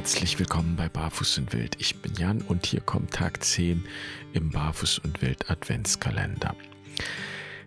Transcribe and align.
Herzlich 0.00 0.38
willkommen 0.38 0.76
bei 0.76 0.88
Barfuß 0.88 1.36
und 1.36 1.52
Wild. 1.52 1.76
Ich 1.78 2.00
bin 2.00 2.14
Jan 2.14 2.40
und 2.40 2.64
hier 2.64 2.80
kommt 2.80 3.10
Tag 3.10 3.44
10 3.44 3.84
im 4.32 4.48
Barfuß 4.48 5.00
und 5.00 5.20
Wild 5.20 5.50
Adventskalender. 5.50 6.56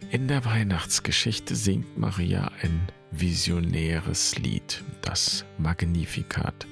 In 0.09 0.27
der 0.27 0.43
Weihnachtsgeschichte 0.43 1.55
singt 1.55 1.95
Maria 1.95 2.51
ein 2.63 2.87
visionäres 3.11 4.35
Lied, 4.39 4.83
das 5.03 5.45
Magnificat. 5.59 6.65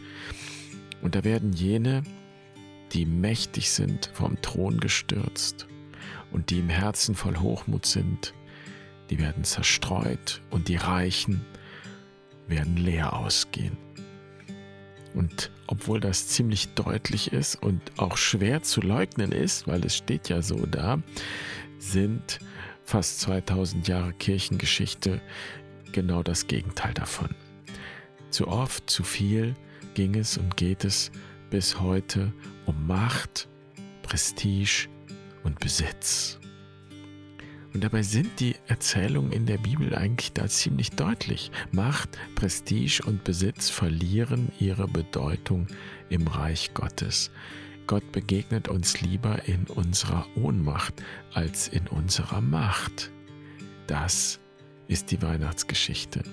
Und 1.03 1.13
da 1.13 1.23
werden 1.23 1.53
jene, 1.53 2.01
die 2.93 3.05
mächtig 3.05 3.69
sind, 3.69 4.09
vom 4.15 4.41
Thron 4.41 4.79
gestürzt 4.79 5.67
und 6.31 6.49
die 6.49 6.57
im 6.57 6.69
Herzen 6.69 7.13
voll 7.13 7.37
Hochmut 7.37 7.85
sind, 7.85 8.33
die 9.11 9.19
werden 9.19 9.43
zerstreut 9.43 10.41
und 10.49 10.69
die 10.69 10.77
Reichen 10.77 11.45
werden 12.47 12.77
leer 12.77 13.13
ausgehen. 13.13 13.77
Und 15.13 15.51
obwohl 15.67 15.99
das 15.99 16.27
ziemlich 16.27 16.73
deutlich 16.73 17.33
ist 17.33 17.55
und 17.55 17.81
auch 17.97 18.17
schwer 18.17 18.61
zu 18.63 18.81
leugnen 18.81 19.31
ist, 19.31 19.67
weil 19.67 19.85
es 19.85 19.95
steht 19.95 20.29
ja 20.29 20.41
so 20.41 20.65
da, 20.65 21.01
sind 21.79 22.39
fast 22.83 23.21
2000 23.21 23.87
Jahre 23.87 24.13
Kirchengeschichte 24.13 25.21
genau 25.91 26.23
das 26.23 26.47
Gegenteil 26.47 26.93
davon. 26.93 27.29
Zu 28.29 28.47
oft, 28.47 28.89
zu 28.89 29.03
viel 29.03 29.55
ging 29.93 30.15
es 30.15 30.37
und 30.37 30.55
geht 30.55 30.85
es 30.85 31.11
bis 31.49 31.79
heute 31.79 32.31
um 32.65 32.87
Macht, 32.87 33.49
Prestige 34.03 34.87
und 35.43 35.59
Besitz. 35.59 36.40
Und 37.73 37.83
dabei 37.83 38.03
sind 38.03 38.39
die 38.39 38.55
Erzählungen 38.67 39.31
in 39.31 39.45
der 39.45 39.57
Bibel 39.57 39.95
eigentlich 39.95 40.33
da 40.33 40.47
ziemlich 40.47 40.91
deutlich. 40.91 41.51
Macht, 41.71 42.17
Prestige 42.35 43.01
und 43.05 43.23
Besitz 43.23 43.69
verlieren 43.69 44.51
ihre 44.59 44.87
Bedeutung 44.87 45.67
im 46.09 46.27
Reich 46.27 46.73
Gottes. 46.73 47.31
Gott 47.87 48.11
begegnet 48.11 48.67
uns 48.67 49.01
lieber 49.01 49.47
in 49.47 49.65
unserer 49.65 50.25
Ohnmacht 50.35 50.93
als 51.33 51.67
in 51.67 51.87
unserer 51.87 52.41
Macht. 52.41 53.09
Das 53.87 54.39
ist 54.87 55.11
die 55.11 55.21
Weihnachtsgeschichte. 55.21 56.23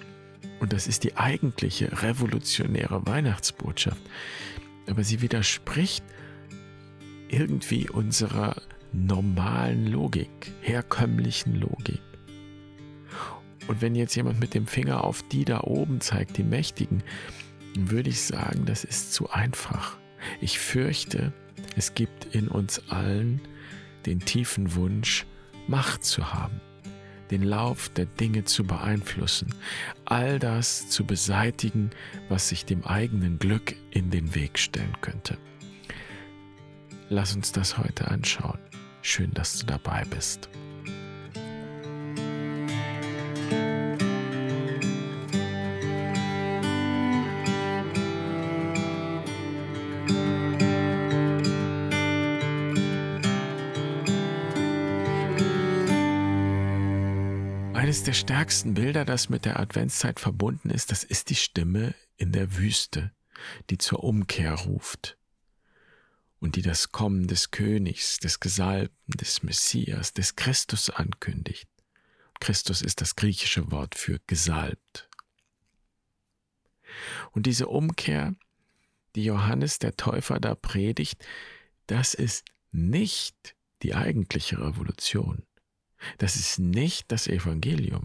Und 0.60 0.72
das 0.72 0.88
ist 0.88 1.04
die 1.04 1.16
eigentliche 1.16 2.02
revolutionäre 2.02 3.06
Weihnachtsbotschaft. 3.06 4.02
Aber 4.88 5.04
sie 5.04 5.20
widerspricht 5.20 6.02
irgendwie 7.28 7.88
unserer 7.88 8.56
normalen 8.92 9.86
Logik, 9.86 10.52
herkömmlichen 10.62 11.54
Logik. 11.54 12.00
Und 13.66 13.82
wenn 13.82 13.94
jetzt 13.94 14.14
jemand 14.14 14.40
mit 14.40 14.54
dem 14.54 14.66
Finger 14.66 15.04
auf 15.04 15.22
die 15.22 15.44
da 15.44 15.60
oben 15.60 16.00
zeigt, 16.00 16.38
die 16.38 16.42
Mächtigen, 16.42 17.02
würde 17.76 18.10
ich 18.10 18.22
sagen, 18.22 18.64
das 18.64 18.84
ist 18.84 19.12
zu 19.12 19.30
einfach. 19.30 19.96
Ich 20.40 20.58
fürchte, 20.58 21.32
es 21.76 21.94
gibt 21.94 22.34
in 22.34 22.48
uns 22.48 22.88
allen 22.88 23.40
den 24.06 24.20
tiefen 24.20 24.74
Wunsch, 24.74 25.26
Macht 25.66 26.02
zu 26.02 26.32
haben, 26.32 26.62
den 27.30 27.42
Lauf 27.42 27.90
der 27.90 28.06
Dinge 28.06 28.44
zu 28.44 28.64
beeinflussen, 28.64 29.54
all 30.06 30.38
das 30.38 30.88
zu 30.88 31.04
beseitigen, 31.04 31.90
was 32.30 32.48
sich 32.48 32.64
dem 32.64 32.84
eigenen 32.84 33.38
Glück 33.38 33.76
in 33.90 34.10
den 34.10 34.34
Weg 34.34 34.58
stellen 34.58 34.96
könnte. 35.02 35.36
Lass 37.10 37.36
uns 37.36 37.52
das 37.52 37.76
heute 37.76 38.08
anschauen. 38.08 38.58
Schön, 39.02 39.32
dass 39.32 39.58
du 39.58 39.66
dabei 39.66 40.04
bist. 40.04 40.48
Eines 57.74 58.02
der 58.02 58.12
stärksten 58.12 58.74
Bilder, 58.74 59.04
das 59.04 59.28
mit 59.28 59.44
der 59.44 59.58
Adventszeit 59.58 60.20
verbunden 60.20 60.70
ist, 60.70 60.90
das 60.90 61.04
ist 61.04 61.30
die 61.30 61.34
Stimme 61.34 61.94
in 62.16 62.32
der 62.32 62.56
Wüste, 62.56 63.12
die 63.70 63.78
zur 63.78 64.04
Umkehr 64.04 64.52
ruft 64.54 65.17
und 66.40 66.56
die 66.56 66.62
das 66.62 66.92
Kommen 66.92 67.26
des 67.26 67.50
Königs, 67.50 68.18
des 68.18 68.40
Gesalbten, 68.40 69.16
des 69.16 69.42
Messias, 69.42 70.12
des 70.12 70.36
Christus 70.36 70.90
ankündigt. 70.90 71.68
Christus 72.40 72.82
ist 72.82 73.00
das 73.00 73.16
griechische 73.16 73.70
Wort 73.70 73.96
für 73.96 74.20
gesalbt. 74.26 75.08
Und 77.32 77.46
diese 77.46 77.66
Umkehr, 77.66 78.34
die 79.14 79.24
Johannes 79.24 79.78
der 79.78 79.96
Täufer 79.96 80.38
da 80.38 80.54
predigt, 80.54 81.24
das 81.86 82.14
ist 82.14 82.44
nicht 82.70 83.56
die 83.82 83.94
eigentliche 83.94 84.60
Revolution. 84.60 85.44
Das 86.18 86.36
ist 86.36 86.58
nicht 86.58 87.10
das 87.10 87.26
Evangelium. 87.26 88.04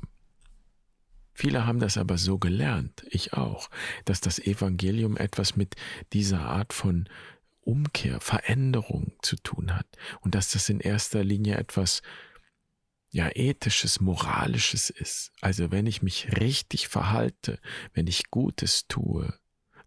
Viele 1.36 1.66
haben 1.66 1.80
das 1.80 1.98
aber 1.98 2.18
so 2.18 2.38
gelernt, 2.38 3.06
ich 3.10 3.34
auch, 3.34 3.70
dass 4.06 4.22
das 4.22 4.40
Evangelium 4.40 5.18
etwas 5.18 5.56
mit 5.56 5.76
dieser 6.14 6.42
Art 6.42 6.74
von 6.74 7.10
Umkehr, 7.66 8.20
Veränderung 8.20 9.14
zu 9.22 9.36
tun 9.38 9.76
hat 9.76 9.88
und 10.22 10.36
dass 10.36 10.52
das 10.52 10.70
in 10.70 10.80
erster 10.80 11.24
Linie 11.24 11.58
etwas 11.58 12.02
ja 13.12 13.30
ethisches, 13.34 14.02
moralisches 14.02 14.90
ist. 14.90 15.32
Also 15.40 15.72
wenn 15.72 15.86
ich 15.86 16.02
mich 16.02 16.36
richtig 16.40 16.88
verhalte, 16.88 17.60
wenn 17.94 18.08
ich 18.08 18.32
Gutes 18.32 18.88
tue, 18.88 19.34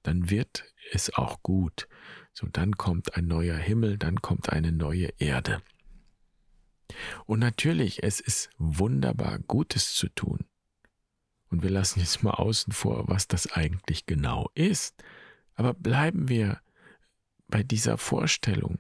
dann 0.02 0.30
wird 0.30 0.64
es 0.92 1.12
auch 1.12 1.42
gut. 1.42 1.88
So 2.32 2.46
dann 2.46 2.76
kommt 2.76 3.16
ein 3.16 3.26
neuer 3.26 3.56
Himmel, 3.56 3.98
dann 3.98 4.22
kommt 4.22 4.50
eine 4.50 4.70
neue 4.70 5.08
Erde. 5.18 5.60
Und 7.24 7.40
natürlich, 7.40 8.04
es 8.04 8.20
ist 8.20 8.50
wunderbar, 8.58 9.40
Gutes 9.40 9.94
zu 9.94 10.08
tun. 10.08 10.46
Und 11.50 11.62
wir 11.62 11.70
lassen 11.70 12.00
jetzt 12.00 12.22
mal 12.22 12.32
außen 12.32 12.72
vor, 12.72 13.08
was 13.08 13.26
das 13.26 13.50
eigentlich 13.52 14.06
genau 14.06 14.50
ist. 14.54 15.02
Aber 15.54 15.74
bleiben 15.74 16.28
wir 16.28 16.60
bei 17.48 17.62
dieser 17.62 17.98
Vorstellung, 17.98 18.78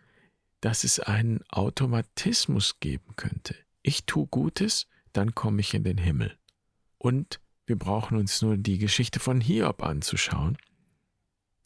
dass 0.60 0.84
es 0.84 1.00
einen 1.00 1.42
Automatismus 1.50 2.80
geben 2.80 3.14
könnte. 3.16 3.54
Ich 3.82 4.04
tue 4.04 4.26
Gutes, 4.26 4.86
dann 5.12 5.34
komme 5.34 5.60
ich 5.60 5.74
in 5.74 5.84
den 5.84 5.98
Himmel. 5.98 6.36
Und 6.98 7.40
wir 7.66 7.76
brauchen 7.76 8.16
uns 8.16 8.42
nur 8.42 8.56
die 8.56 8.78
Geschichte 8.78 9.20
von 9.20 9.40
Hiob 9.40 9.82
anzuschauen, 9.82 10.56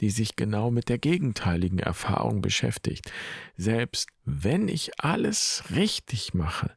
die 0.01 0.09
sich 0.09 0.35
genau 0.35 0.71
mit 0.71 0.89
der 0.89 0.97
gegenteiligen 0.97 1.79
Erfahrung 1.79 2.41
beschäftigt. 2.41 3.11
Selbst 3.55 4.09
wenn 4.25 4.67
ich 4.67 4.99
alles 4.99 5.63
richtig 5.71 6.33
mache 6.33 6.75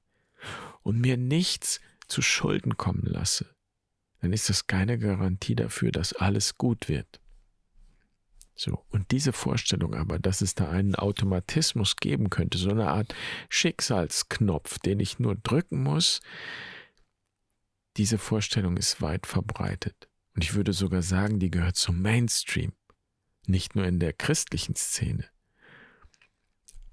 und 0.83 1.01
mir 1.01 1.17
nichts 1.17 1.81
zu 2.07 2.21
Schulden 2.21 2.77
kommen 2.77 3.05
lasse, 3.05 3.55
dann 4.21 4.33
ist 4.33 4.49
das 4.49 4.67
keine 4.67 4.99
Garantie 4.99 5.57
dafür, 5.57 5.91
dass 5.91 6.13
alles 6.13 6.57
gut 6.57 6.89
wird. 6.89 7.21
So, 8.57 8.85
und 8.91 9.11
diese 9.11 9.33
Vorstellung 9.33 9.95
aber, 9.95 10.19
dass 10.19 10.41
es 10.41 10.55
da 10.55 10.71
einen 10.71 10.95
Automatismus 10.95 11.97
geben 11.97 12.31
könnte, 12.31 12.57
so 12.57 12.71
eine 12.71 12.89
Art 12.89 13.15
Schicksalsknopf, 13.49 14.79
den 14.79 15.01
ich 15.01 15.19
nur 15.19 15.35
drücken 15.35 15.83
muss, 15.83 16.21
diese 17.97 18.19
Vorstellung 18.19 18.77
ist 18.77 19.03
weit 19.03 19.27
verbreitet. 19.27 20.09
Und 20.35 20.45
ich 20.45 20.55
würde 20.55 20.73
sogar 20.73 21.03
sagen, 21.03 21.39
die 21.39 21.51
gehört 21.51 21.77
zum 21.77 22.01
Mainstream, 22.01 22.73
nicht 23.47 23.75
nur 23.75 23.87
in 23.87 23.99
der 23.99 24.13
christlichen 24.13 24.77
Szene. 24.77 25.29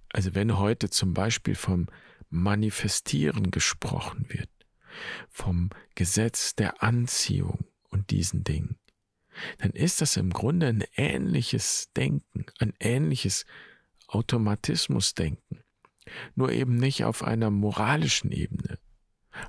Also 0.10 0.36
wenn 0.36 0.58
heute 0.58 0.90
zum 0.90 1.14
Beispiel 1.14 1.56
vom 1.56 1.88
Manifestieren 2.30 3.52
gesprochen 3.52 4.26
wird, 4.30 4.50
vom 5.30 5.70
Gesetz 5.96 6.56
der 6.56 6.84
Anziehung 6.84 7.66
und 7.90 8.10
diesen 8.10 8.44
Dingen, 8.44 8.78
dann 9.58 9.72
ist 9.72 10.02
das 10.02 10.18
im 10.18 10.32
Grunde 10.32 10.68
ein 10.68 10.84
ähnliches 10.96 11.90
Denken, 11.96 12.46
ein 12.60 12.74
ähnliches 12.80 13.46
Automatismusdenken, 14.08 15.64
nur 16.36 16.52
eben 16.52 16.76
nicht 16.76 17.06
auf 17.06 17.24
einer 17.24 17.50
moralischen 17.50 18.32
Ebene. 18.32 18.78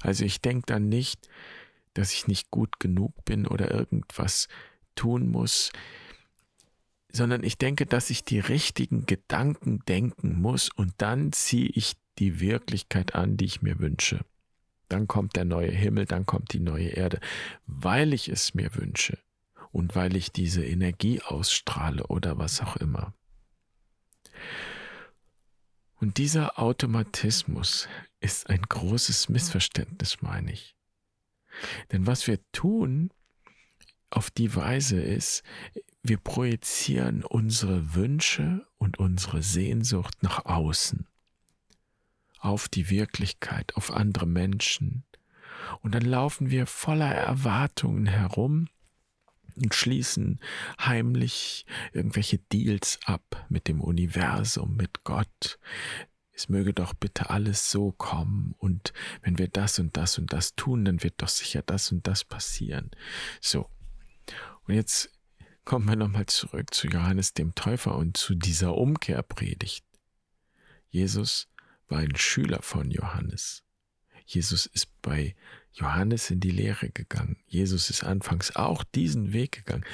Also 0.01 0.25
ich 0.25 0.41
denke 0.41 0.67
dann 0.67 0.89
nicht, 0.89 1.29
dass 1.95 2.13
ich 2.13 2.27
nicht 2.27 2.51
gut 2.51 2.79
genug 2.81 3.25
bin 3.25 3.47
oder 3.47 3.71
irgendwas 3.71 4.49
tun 4.95 5.29
muss, 5.29 5.73
sondern 7.11 7.43
ich 7.43 7.59
denke, 7.59 7.85
dass 7.85 8.09
ich 8.09 8.25
die 8.25 8.39
richtigen 8.39 9.05
Gedanken 9.05 9.85
denken 9.87 10.41
muss 10.41 10.71
und 10.71 10.95
dann 10.99 11.33
ziehe 11.33 11.69
ich 11.69 11.97
die 12.19 12.41
Wirklichkeit 12.41 13.15
an, 13.15 13.37
die 13.37 13.45
ich 13.45 13.63
mir 13.63 13.79
wünsche. 13.79 14.25
Dann 14.89 15.09
kommt 15.09 15.37
der 15.37 15.45
neue 15.45 15.71
Himmel, 15.71 16.07
dann 16.07 16.25
kommt 16.25 16.53
die 16.53 16.61
neue 16.61 16.89
Erde, 16.89 17.21
weil 17.67 18.13
ich 18.13 18.29
es 18.29 18.55
mir 18.55 18.75
wünsche 18.77 19.19
und 19.73 19.97
weil 19.97 20.17
ich 20.17 20.31
diese 20.31 20.65
Energie 20.65 21.21
ausstrahle 21.23 22.07
oder 22.07 22.39
was 22.39 22.61
auch 22.61 22.77
immer. 22.77 23.15
Und 25.97 26.19
dieser 26.19 26.59
Automatismus 26.59 27.89
ist 28.21 28.51
ein 28.51 28.63
großes 28.63 29.29
Missverständnis, 29.29 30.21
meine 30.21 30.53
ich. 30.53 30.77
Denn 31.91 32.07
was 32.07 32.27
wir 32.27 32.39
tun 32.53 33.11
auf 34.11 34.31
die 34.31 34.55
Weise 34.55 35.01
ist, 35.01 35.43
wir 36.03 36.19
projizieren 36.19 37.25
unsere 37.25 37.95
Wünsche 37.95 38.67
und 38.79 38.99
unsere 38.99 39.43
Sehnsucht 39.43 40.23
nach 40.23 40.45
außen, 40.45 41.07
auf 42.39 42.69
die 42.69 42.91
Wirklichkeit, 42.91 43.77
auf 43.77 43.93
andere 43.93 44.27
Menschen. 44.27 45.05
Und 45.81 45.95
dann 45.95 46.03
laufen 46.03 46.51
wir 46.51 46.67
voller 46.67 47.15
Erwartungen 47.15 48.07
herum 48.07 48.69
und 49.57 49.75
schließen 49.75 50.41
heimlich 50.81 51.67
irgendwelche 51.93 52.39
Deals 52.39 52.99
ab 53.05 53.47
mit 53.49 53.69
dem 53.69 53.81
Universum, 53.81 54.77
mit 54.77 55.05
Gott. 55.05 55.59
Es 56.33 56.49
möge 56.49 56.73
doch 56.73 56.95
bitte 56.95 57.31
alles 57.31 57.71
so 57.71 57.93
kommen 57.93 58.55
und 58.59 58.93
wenn 59.23 59.39
wir 59.39 59.49
das 59.49 59.79
und 59.79 59.97
das 59.97 60.19
und 60.19 60.33
das 60.33 60.55
tun, 60.55 60.85
dann 60.85 61.03
wird 61.03 61.15
doch 61.19 61.29
sicher 61.29 61.63
das 61.63 61.93
und 61.93 62.07
das 62.07 62.25
passieren. 62.25 62.91
So. 63.41 63.69
Und 64.67 64.75
jetzt 64.75 65.11
kommen 65.65 65.89
wir 65.89 65.97
nochmal 65.97 66.27
zurück 66.27 66.73
zu 66.73 66.89
Johannes 66.89 67.35
dem 67.35 67.55
Täufer 67.55 67.97
und 67.97 68.17
zu 68.17 68.35
dieser 68.35 68.77
Umkehrpredigt. 68.77 69.85
Jesus 70.89 71.49
war 71.89 71.99
ein 71.99 72.17
Schüler 72.17 72.63
von 72.63 72.91
Johannes. 72.91 73.63
Jesus 74.25 74.67
ist 74.67 74.89
bei 75.03 75.35
Johannes 75.73 76.31
in 76.31 76.41
die 76.41 76.51
Lehre 76.51 76.91
gegangen. 76.91 77.37
Jesus 77.47 77.91
ist 77.91 78.05
anfangs 78.05 78.55
auch 78.57 78.85
diesen 78.85 79.33
Weg 79.33 79.53
gegangen. 79.53 79.85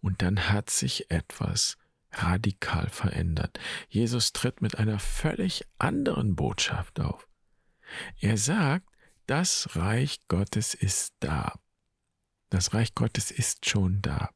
Und 0.00 0.22
dann 0.22 0.48
hat 0.48 0.70
sich 0.70 1.10
etwas 1.10 1.76
radikal 2.12 2.88
verändert. 2.88 3.58
Jesus 3.88 4.32
tritt 4.32 4.62
mit 4.62 4.78
einer 4.78 4.98
völlig 4.98 5.64
anderen 5.78 6.34
Botschaft 6.34 7.00
auf. 7.00 7.28
Er 8.20 8.36
sagt, 8.36 8.88
das 9.26 9.76
Reich 9.76 10.20
Gottes 10.28 10.74
ist 10.74 11.14
da. 11.20 11.58
Das 12.48 12.74
Reich 12.74 12.94
Gottes 12.94 13.30
ist 13.30 13.68
schon 13.68 14.00
da. 14.02 14.30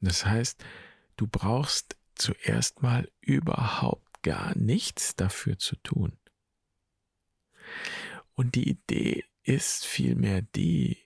Das 0.00 0.26
heißt, 0.26 0.62
du 1.16 1.26
brauchst 1.26 1.96
zuerst 2.14 2.82
mal 2.82 3.10
überhaupt 3.20 4.22
gar 4.22 4.56
nichts 4.56 5.16
dafür 5.16 5.58
zu 5.58 5.76
tun. 5.76 6.18
Und 8.34 8.54
die 8.54 8.68
Idee 8.68 9.24
ist 9.44 9.86
vielmehr 9.86 10.42
die, 10.42 10.98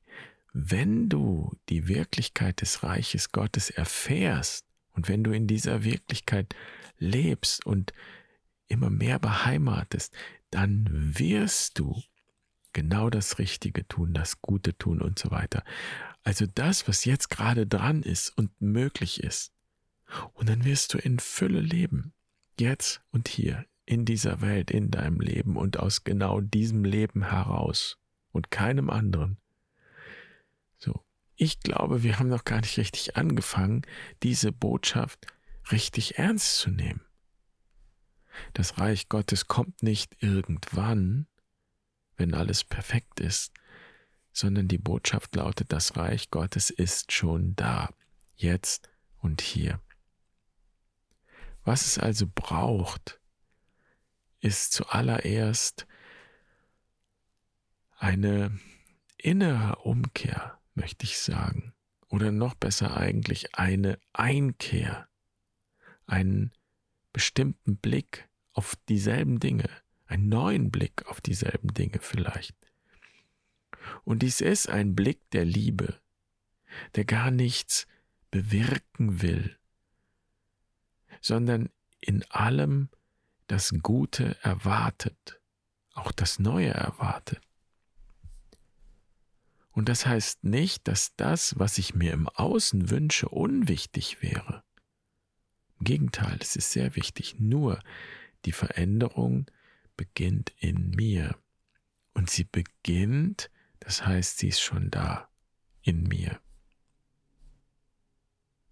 wenn 0.52 1.08
du 1.08 1.56
die 1.68 1.88
Wirklichkeit 1.88 2.60
des 2.60 2.82
Reiches 2.82 3.32
Gottes 3.32 3.70
erfährst 3.70 4.66
und 4.92 5.08
wenn 5.08 5.22
du 5.22 5.32
in 5.32 5.46
dieser 5.46 5.84
Wirklichkeit 5.84 6.54
lebst 6.98 7.64
und 7.66 7.92
immer 8.68 8.90
mehr 8.90 9.18
beheimatest, 9.18 10.14
dann 10.50 10.88
wirst 10.90 11.78
du 11.78 12.02
genau 12.72 13.10
das 13.10 13.38
Richtige 13.38 13.86
tun, 13.86 14.14
das 14.14 14.40
Gute 14.40 14.76
tun 14.76 15.00
und 15.00 15.18
so 15.18 15.30
weiter. 15.30 15.64
Also 16.22 16.46
das, 16.46 16.88
was 16.88 17.04
jetzt 17.04 17.28
gerade 17.28 17.66
dran 17.66 18.02
ist 18.02 18.30
und 18.36 18.60
möglich 18.60 19.22
ist. 19.22 19.52
Und 20.32 20.48
dann 20.48 20.64
wirst 20.64 20.94
du 20.94 20.98
in 20.98 21.18
Fülle 21.18 21.60
leben. 21.60 22.12
Jetzt 22.58 23.02
und 23.10 23.28
hier, 23.28 23.66
in 23.84 24.04
dieser 24.04 24.40
Welt, 24.40 24.70
in 24.70 24.90
deinem 24.90 25.20
Leben 25.20 25.56
und 25.56 25.78
aus 25.78 26.04
genau 26.04 26.40
diesem 26.40 26.84
Leben 26.84 27.30
heraus 27.30 27.98
und 28.32 28.50
keinem 28.50 28.90
anderen. 28.90 29.38
So, 30.78 31.04
ich 31.36 31.60
glaube, 31.60 32.02
wir 32.02 32.18
haben 32.18 32.28
noch 32.28 32.44
gar 32.44 32.60
nicht 32.60 32.78
richtig 32.78 33.16
angefangen, 33.16 33.82
diese 34.22 34.52
Botschaft 34.52 35.26
richtig 35.70 36.18
ernst 36.18 36.58
zu 36.58 36.70
nehmen. 36.70 37.02
Das 38.52 38.78
Reich 38.78 39.08
Gottes 39.08 39.48
kommt 39.48 39.82
nicht 39.82 40.22
irgendwann, 40.22 41.26
wenn 42.16 42.34
alles 42.34 42.64
perfekt 42.64 43.20
ist, 43.20 43.52
sondern 44.32 44.68
die 44.68 44.78
Botschaft 44.78 45.34
lautet, 45.34 45.72
das 45.72 45.96
Reich 45.96 46.30
Gottes 46.30 46.70
ist 46.70 47.12
schon 47.12 47.56
da, 47.56 47.90
jetzt 48.36 48.88
und 49.20 49.40
hier. 49.40 49.80
Was 51.64 51.84
es 51.86 51.98
also 51.98 52.26
braucht, 52.32 53.20
ist 54.40 54.72
zuallererst 54.72 55.87
eine 57.98 58.58
innere 59.16 59.76
Umkehr, 59.76 60.58
möchte 60.74 61.04
ich 61.04 61.18
sagen, 61.18 61.74
oder 62.08 62.32
noch 62.32 62.54
besser 62.54 62.96
eigentlich 62.96 63.54
eine 63.56 63.98
Einkehr, 64.12 65.08
einen 66.06 66.52
bestimmten 67.12 67.76
Blick 67.76 68.28
auf 68.52 68.76
dieselben 68.88 69.40
Dinge, 69.40 69.68
einen 70.06 70.28
neuen 70.28 70.70
Blick 70.70 71.06
auf 71.06 71.20
dieselben 71.20 71.74
Dinge 71.74 71.98
vielleicht. 72.00 72.56
Und 74.04 74.22
dies 74.22 74.40
ist 74.40 74.68
ein 74.68 74.94
Blick 74.94 75.28
der 75.30 75.44
Liebe, 75.44 76.00
der 76.94 77.04
gar 77.04 77.30
nichts 77.30 77.86
bewirken 78.30 79.22
will, 79.22 79.58
sondern 81.20 81.70
in 82.00 82.24
allem 82.30 82.90
das 83.48 83.74
Gute 83.82 84.36
erwartet, 84.42 85.40
auch 85.94 86.12
das 86.12 86.38
Neue 86.38 86.70
erwartet. 86.70 87.40
Und 89.78 89.88
das 89.88 90.06
heißt 90.06 90.42
nicht, 90.42 90.88
dass 90.88 91.14
das, 91.14 91.56
was 91.56 91.78
ich 91.78 91.94
mir 91.94 92.12
im 92.12 92.28
Außen 92.28 92.90
wünsche, 92.90 93.28
unwichtig 93.28 94.20
wäre. 94.20 94.64
Im 95.78 95.84
Gegenteil, 95.84 96.36
es 96.40 96.56
ist 96.56 96.72
sehr 96.72 96.96
wichtig. 96.96 97.38
Nur 97.38 97.78
die 98.44 98.50
Veränderung 98.50 99.48
beginnt 99.96 100.52
in 100.58 100.90
mir. 100.90 101.38
Und 102.12 102.28
sie 102.28 102.42
beginnt, 102.42 103.52
das 103.78 104.04
heißt, 104.04 104.38
sie 104.38 104.48
ist 104.48 104.60
schon 104.60 104.90
da 104.90 105.28
in 105.82 106.02
mir. 106.02 106.40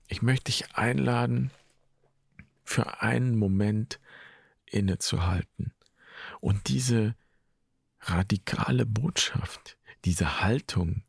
Ich 0.08 0.22
möchte 0.22 0.46
dich 0.46 0.74
einladen, 0.74 1.52
für 2.64 3.00
einen 3.00 3.36
Moment 3.36 4.00
innezuhalten 4.64 5.72
und 6.40 6.66
diese 6.66 7.14
radikale 8.00 8.86
Botschaft, 8.86 9.78
diese 10.06 10.40
Haltung, 10.40 11.02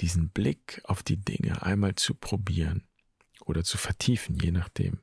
diesen 0.00 0.30
Blick 0.30 0.82
auf 0.84 1.04
die 1.04 1.16
Dinge 1.16 1.62
einmal 1.62 1.94
zu 1.94 2.12
probieren 2.12 2.84
oder 3.44 3.62
zu 3.62 3.78
vertiefen, 3.78 4.36
je 4.36 4.50
nachdem. 4.50 5.00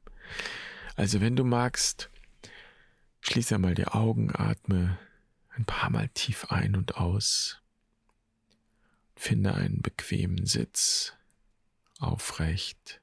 Also 0.96 1.22
wenn 1.22 1.38
du 1.38 1.46
magst, 1.46 2.10
schließe 3.22 3.56
einmal 3.56 3.76
die 3.76 3.88
Augen, 3.88 4.36
atme 4.36 5.00
ein 5.52 5.64
paar 5.66 5.90
Mal 5.90 6.10
tief 6.10 6.52
ein 6.52 6.76
und 6.76 6.98
aus. 6.98 7.62
Finde 9.16 9.54
einen 9.54 9.82
bequemen 9.82 10.46
Sitz, 10.46 11.14
aufrecht. 12.00 13.02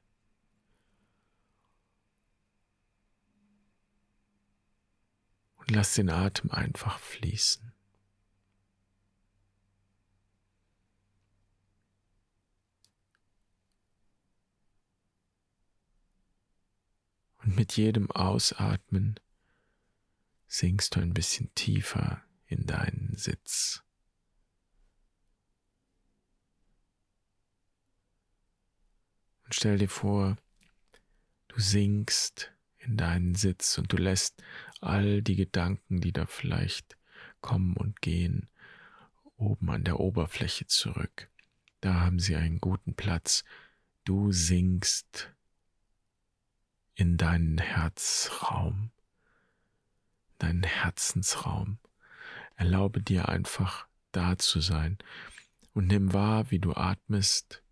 Und 5.56 5.70
lass 5.70 5.94
den 5.94 6.10
Atem 6.10 6.50
einfach 6.50 6.98
fließen. 6.98 7.72
Und 17.42 17.56
mit 17.56 17.76
jedem 17.76 18.10
Ausatmen 18.10 19.18
sinkst 20.46 20.94
du 20.94 21.00
ein 21.00 21.14
bisschen 21.14 21.54
tiefer 21.54 22.22
in 22.46 22.66
deinen 22.66 23.16
Sitz. 23.16 23.82
Und 29.44 29.54
stell 29.54 29.78
dir 29.78 29.88
vor, 29.88 30.36
du 31.48 31.60
sinkst 31.60 32.52
in 32.78 32.96
deinen 32.96 33.34
Sitz 33.34 33.78
und 33.78 33.92
du 33.92 33.96
lässt 33.96 34.42
all 34.80 35.22
die 35.22 35.36
Gedanken, 35.36 36.00
die 36.00 36.12
da 36.12 36.26
vielleicht 36.26 36.96
kommen 37.40 37.76
und 37.76 38.00
gehen, 38.00 38.48
oben 39.36 39.70
an 39.70 39.84
der 39.84 39.98
Oberfläche 39.98 40.66
zurück. 40.66 41.30
Da 41.80 41.94
haben 42.00 42.18
sie 42.18 42.36
einen 42.36 42.60
guten 42.60 42.94
Platz. 42.94 43.44
Du 44.04 44.32
sinkst 44.32 45.32
in 47.00 47.16
deinen 47.16 47.56
Herzraum, 47.56 48.90
deinen 50.36 50.64
Herzensraum. 50.64 51.78
Erlaube 52.56 53.00
dir 53.02 53.30
einfach 53.30 53.86
da 54.12 54.36
zu 54.36 54.60
sein 54.60 54.98
und 55.72 55.86
nimm 55.86 56.12
wahr, 56.12 56.50
wie 56.50 56.58
du 56.58 56.74
atmest, 56.74 57.62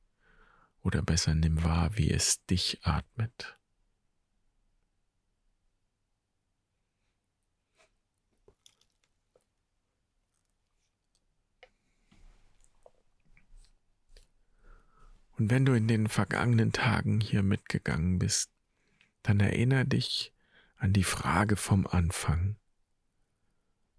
oder 0.83 1.03
besser 1.03 1.35
nimm 1.35 1.63
wahr, 1.63 1.99
wie 1.99 2.11
es 2.11 2.43
dich 2.47 2.79
atmet. 2.85 3.59
Und 15.33 15.51
wenn 15.51 15.67
du 15.67 15.75
in 15.75 15.87
den 15.87 16.09
vergangenen 16.09 16.73
Tagen 16.73 17.21
hier 17.21 17.43
mitgegangen 17.43 18.19
bist, 18.19 18.51
dann 19.29 19.41
erinnere 19.41 19.87
dich 19.87 20.33
an 20.77 20.93
die 20.93 21.05
Frage 21.05 21.57
vom 21.57 21.87
Anfang. 21.87 22.57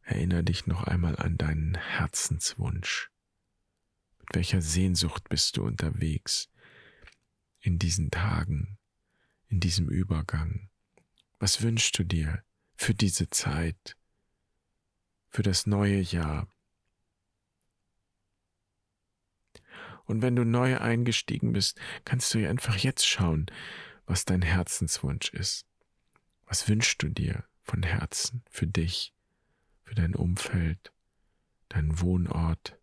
Erinnere 0.01 0.43
dich 0.43 0.65
noch 0.67 0.83
einmal 0.83 1.15
an 1.17 1.38
deinen 1.38 1.75
Herzenswunsch. 1.75 3.12
Mit 4.19 4.36
welcher 4.36 4.62
Sehnsucht 4.62 5.29
bist 5.29 5.57
du 5.57 5.63
unterwegs 5.63 6.50
in 7.59 7.79
diesen 7.79 8.12
Tagen? 8.12 8.79
in 9.50 9.59
diesem 9.59 9.89
Übergang? 9.89 10.69
Was 11.39 11.62
wünschst 11.62 11.98
du 11.98 12.03
dir 12.03 12.43
für 12.75 12.93
diese 12.93 13.29
Zeit, 13.29 13.98
für 15.27 15.43
das 15.43 15.65
neue 15.65 16.00
Jahr? 16.00 16.48
Und 20.05 20.21
wenn 20.21 20.36
du 20.36 20.43
neu 20.43 20.77
eingestiegen 20.79 21.53
bist, 21.53 21.79
kannst 22.03 22.33
du 22.33 22.39
ja 22.39 22.50
einfach 22.50 22.77
jetzt 22.77 23.05
schauen, 23.05 23.48
was 24.10 24.25
dein 24.25 24.42
Herzenswunsch 24.42 25.30
ist. 25.36 25.68
Was 26.48 26.68
wünschst 26.68 27.04
du 27.04 27.10
dir 27.10 27.44
von 27.62 27.84
Herzen 27.84 28.42
für 28.50 28.66
dich, 28.66 29.13
für 29.84 29.94
dein 29.94 30.16
Umfeld, 30.16 30.92
deinen 31.70 32.00
Wohnort, 32.01 32.80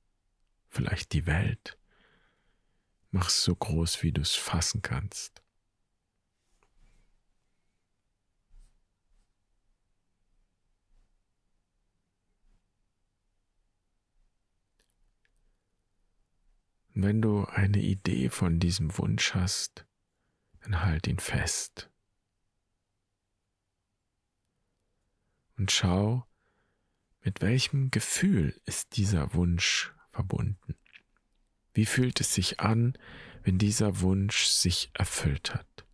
vielleicht 0.68 1.12
die 1.12 1.26
Welt? 1.26 1.76
Mach's 3.10 3.42
so 3.42 3.56
groß, 3.56 4.04
wie 4.04 4.12
du 4.12 4.20
es 4.20 4.36
fassen 4.36 4.82
kannst. 4.82 5.42
Wenn 16.94 17.20
du 17.20 17.46
eine 17.46 17.80
Idee 17.80 18.30
von 18.30 18.60
diesem 18.60 18.96
Wunsch 18.96 19.34
hast, 19.34 19.85
dann 20.66 20.84
halt 20.84 21.06
ihn 21.06 21.18
fest. 21.18 21.90
Und 25.56 25.70
schau, 25.70 26.26
mit 27.22 27.40
welchem 27.40 27.90
Gefühl 27.90 28.60
ist 28.66 28.96
dieser 28.96 29.32
Wunsch 29.34 29.94
verbunden. 30.10 30.76
Wie 31.72 31.86
fühlt 31.86 32.20
es 32.20 32.34
sich 32.34 32.60
an, 32.60 32.98
wenn 33.42 33.58
dieser 33.58 34.00
Wunsch 34.00 34.46
sich 34.46 34.90
erfüllt 34.92 35.54
hat? 35.54 35.86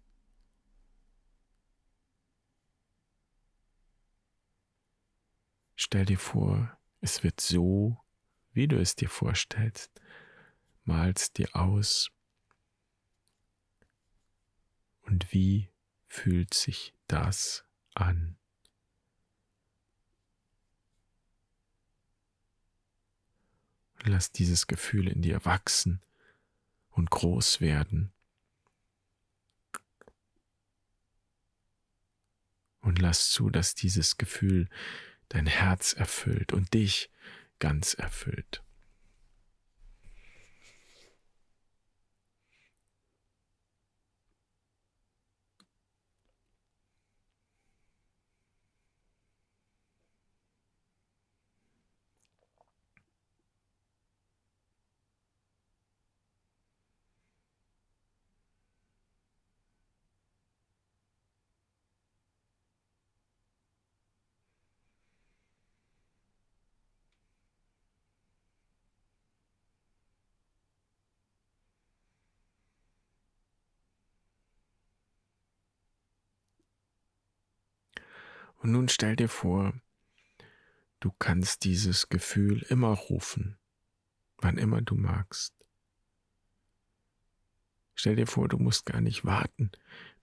Stell 5.76 6.06
dir 6.06 6.18
vor, 6.18 6.78
es 7.00 7.22
wird 7.22 7.40
so, 7.40 7.98
wie 8.52 8.68
du 8.68 8.80
es 8.80 8.96
dir 8.96 9.08
vorstellst 9.08 10.00
malst 10.84 11.38
dir 11.38 11.54
aus. 11.54 12.10
Und 15.02 15.32
wie 15.32 15.68
fühlt 16.08 16.54
sich 16.54 16.94
das 17.06 17.64
an? 17.94 18.36
lass 24.08 24.32
dieses 24.32 24.66
Gefühl 24.66 25.08
in 25.08 25.22
dir 25.22 25.44
wachsen 25.44 26.00
und 26.90 27.10
groß 27.10 27.60
werden. 27.60 28.12
Und 32.80 32.98
lass 32.98 33.30
zu, 33.30 33.48
dass 33.48 33.74
dieses 33.74 34.18
Gefühl 34.18 34.68
dein 35.28 35.46
Herz 35.46 35.92
erfüllt 35.92 36.52
und 36.52 36.74
dich 36.74 37.10
ganz 37.58 37.94
erfüllt. 37.94 38.62
Und 78.62 78.70
nun 78.70 78.88
stell 78.88 79.16
dir 79.16 79.28
vor, 79.28 79.74
du 81.00 81.10
kannst 81.18 81.64
dieses 81.64 82.08
Gefühl 82.08 82.62
immer 82.68 82.92
rufen, 82.92 83.58
wann 84.38 84.56
immer 84.56 84.80
du 84.80 84.94
magst. 84.94 85.52
Stell 87.96 88.14
dir 88.14 88.28
vor, 88.28 88.48
du 88.48 88.58
musst 88.58 88.86
gar 88.86 89.00
nicht 89.00 89.24
warten, 89.24 89.72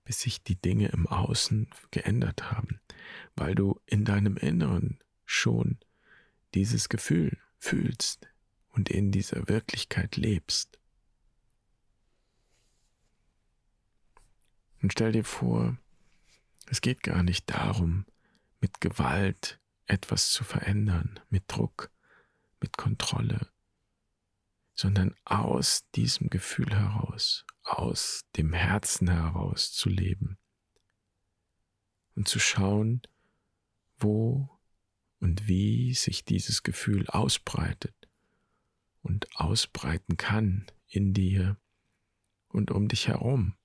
bis 0.05 0.21
sich 0.21 0.41
die 0.41 0.55
Dinge 0.55 0.87
im 0.87 1.05
Außen 1.05 1.69
geändert 1.91 2.49
haben, 2.49 2.79
weil 3.35 3.55
du 3.55 3.81
in 3.85 4.05
deinem 4.05 4.37
Inneren 4.37 4.99
schon 5.25 5.77
dieses 6.53 6.87
Gefühl 6.87 7.37
fühlst 7.57 8.29
und 8.69 8.89
in 8.89 9.11
dieser 9.11 9.49
Wirklichkeit 9.49 10.15
lebst. 10.15 10.79
Und 14.81 14.93
stell 14.93 15.11
dir 15.11 15.25
vor, 15.25 15.77
es 16.67 16.79
geht 16.79 17.03
gar 17.03 17.21
nicht 17.21 17.49
darum, 17.49 18.05
mit 18.59 18.81
Gewalt 18.81 19.59
etwas 19.85 20.31
zu 20.31 20.43
verändern, 20.43 21.19
mit 21.29 21.43
Druck, 21.47 21.91
mit 22.61 22.77
Kontrolle, 22.77 23.47
sondern 24.75 25.15
aus 25.25 25.89
diesem 25.95 26.29
Gefühl 26.29 26.69
heraus, 26.69 27.45
aus 27.63 28.25
dem 28.37 28.53
Herzen 28.53 29.09
heraus 29.09 29.71
zu 29.71 29.89
leben 29.89 30.37
und 32.15 32.27
zu 32.27 32.39
schauen, 32.39 33.01
wo 33.97 34.49
und 35.19 35.47
wie 35.47 35.93
sich 35.93 36.23
dieses 36.23 36.63
Gefühl 36.63 37.07
ausbreitet 37.07 38.07
und 39.01 39.27
ausbreiten 39.35 40.17
kann 40.17 40.67
in 40.87 41.13
dir 41.13 41.57
und 42.47 42.71
um 42.71 42.87
dich 42.87 43.07
herum. 43.07 43.55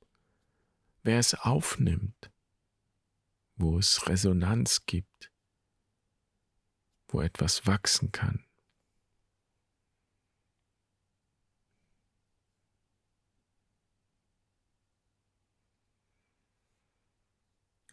Wer 1.02 1.18
es 1.18 1.34
aufnimmt, 1.34 2.30
wo 3.56 3.78
es 3.78 4.08
Resonanz 4.08 4.86
gibt, 4.86 5.30
wo 7.08 7.20
etwas 7.20 7.66
wachsen 7.66 8.12
kann. 8.12 8.44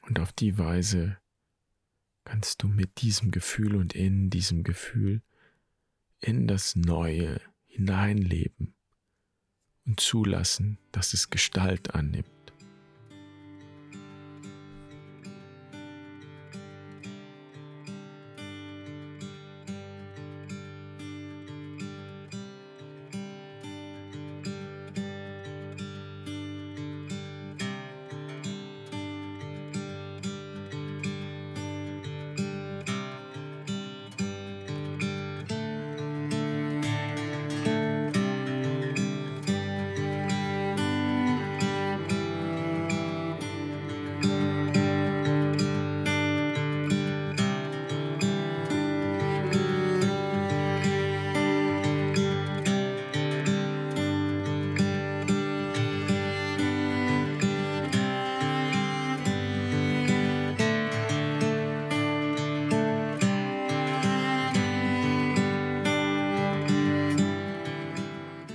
Und 0.02 0.20
auf 0.20 0.34
die 0.34 0.58
Weise 0.58 1.18
kannst 2.26 2.64
du 2.64 2.68
mit 2.68 3.02
diesem 3.02 3.32
Gefühl 3.32 3.76
und 3.76 3.94
in 3.94 4.30
diesem 4.30 4.64
Gefühl 4.64 5.22
in 6.20 6.48
das 6.48 6.76
Neue 6.76 7.40
hineinleben 7.68 8.74
und 9.86 10.00
zulassen, 10.00 10.78
dass 10.92 11.14
es 11.14 11.30
Gestalt 11.30 11.96
annimmt. 11.96 12.41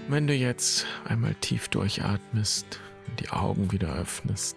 Wenn 0.08 0.28
du 0.28 0.34
jetzt 0.34 0.86
einmal 1.04 1.34
tief 1.34 1.66
durchatmest 1.66 2.80
und 3.08 3.18
die 3.18 3.30
Augen 3.30 3.72
wieder 3.72 3.92
öffnest, 3.96 4.56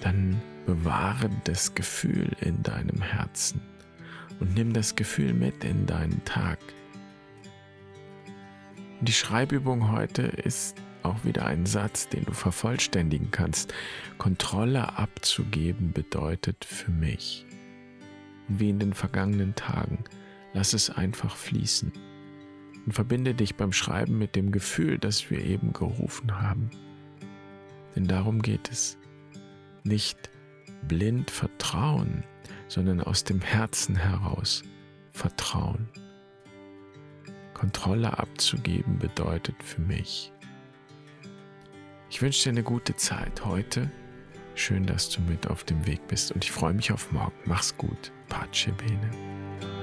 dann 0.00 0.40
bewahre 0.64 1.28
das 1.42 1.74
Gefühl 1.74 2.30
in 2.40 2.62
deinem 2.62 3.02
Herzen 3.02 3.60
und 4.38 4.54
nimm 4.54 4.72
das 4.72 4.94
Gefühl 4.94 5.32
mit 5.34 5.64
in 5.64 5.86
deinen 5.86 6.24
Tag. 6.24 6.60
Die 9.00 9.12
Schreibübung 9.12 9.90
heute 9.90 10.22
ist 10.22 10.76
auch 11.02 11.24
wieder 11.24 11.46
ein 11.46 11.66
Satz, 11.66 12.08
den 12.08 12.24
du 12.24 12.32
vervollständigen 12.32 13.32
kannst. 13.32 13.74
Kontrolle 14.18 14.96
abzugeben 14.96 15.92
bedeutet 15.92 16.64
für 16.64 16.92
mich, 16.92 17.44
wie 18.46 18.70
in 18.70 18.78
den 18.78 18.92
vergangenen 18.92 19.56
Tagen, 19.56 20.04
lass 20.52 20.74
es 20.74 20.90
einfach 20.90 21.34
fließen 21.34 21.90
und 22.88 22.92
verbinde 22.92 23.34
dich 23.34 23.54
beim 23.54 23.70
Schreiben 23.70 24.16
mit 24.16 24.34
dem 24.34 24.50
Gefühl, 24.50 24.96
das 24.96 25.30
wir 25.30 25.44
eben 25.44 25.74
gerufen 25.74 26.40
haben. 26.40 26.70
Denn 27.94 28.06
darum 28.06 28.40
geht 28.40 28.70
es. 28.70 28.96
Nicht 29.84 30.30
blind 30.88 31.30
vertrauen, 31.30 32.24
sondern 32.66 33.02
aus 33.02 33.24
dem 33.24 33.42
Herzen 33.42 33.94
heraus 33.94 34.62
vertrauen. 35.12 35.90
Kontrolle 37.52 38.18
abzugeben 38.18 38.98
bedeutet 38.98 39.62
für 39.62 39.82
mich. 39.82 40.32
Ich 42.08 42.22
wünsche 42.22 42.44
dir 42.44 42.52
eine 42.52 42.62
gute 42.62 42.96
Zeit 42.96 43.44
heute. 43.44 43.90
Schön, 44.54 44.86
dass 44.86 45.10
du 45.10 45.20
mit 45.20 45.46
auf 45.46 45.62
dem 45.64 45.86
Weg 45.86 46.08
bist 46.08 46.32
und 46.32 46.42
ich 46.42 46.52
freue 46.52 46.72
mich 46.72 46.90
auf 46.90 47.12
morgen. 47.12 47.36
Mach's 47.44 47.76
gut. 47.76 48.12
Pace 48.30 48.70
bene. 48.78 49.77